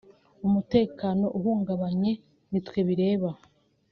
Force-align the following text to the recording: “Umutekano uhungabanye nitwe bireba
“Umutekano 0.47 1.25
uhungabanye 1.37 2.11
nitwe 2.51 2.79
bireba 2.87 3.29